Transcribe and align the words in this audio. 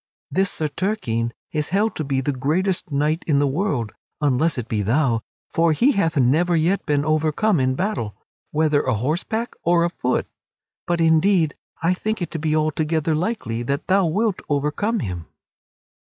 This 0.31 0.49
Sir 0.49 0.67
Turquine 0.67 1.31
is 1.51 1.69
held 1.69 1.95
to 1.95 2.03
be 2.03 2.21
the 2.21 2.31
greatest 2.31 2.91
knight 2.91 3.23
in 3.27 3.37
the 3.37 3.45
world 3.45 3.93
(unless 4.19 4.57
it 4.57 4.67
be 4.67 4.81
thou) 4.81 5.21
for 5.53 5.73
he 5.73 5.91
hath 5.91 6.17
never 6.17 6.55
yet 6.55 6.83
been 6.87 7.05
overcome 7.05 7.59
in 7.59 7.75
battle, 7.75 8.15
whether 8.49 8.81
a 8.81 8.95
horseback 8.95 9.53
or 9.61 9.85
a 9.85 9.91
foot. 9.91 10.25
But, 10.87 11.01
indeed, 11.01 11.53
I 11.83 11.93
think 11.93 12.19
it 12.19 12.31
to 12.31 12.39
be 12.39 12.55
altogether 12.55 13.13
likely 13.13 13.61
that 13.61 13.85
thou 13.85 14.07
wilt 14.07 14.41
overcome 14.49 15.01
him." 15.01 15.27